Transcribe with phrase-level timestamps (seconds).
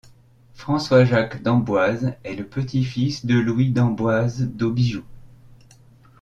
[0.55, 5.05] François-Jacques d'Amboise est le petit-fils de Louis d'Amboise d'Aubijoux.